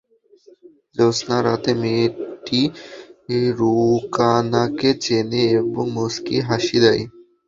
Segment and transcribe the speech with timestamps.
[0.95, 2.61] জ্যোৎস্না রাতে মেয়েটি
[3.57, 7.01] রুকানাকে চেনে এবং মুচকি হাসি দেয়।